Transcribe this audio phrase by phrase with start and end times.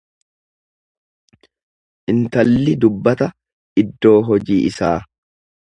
[2.15, 3.31] Intalli dubbata
[3.85, 4.97] iddoo hojii isaa.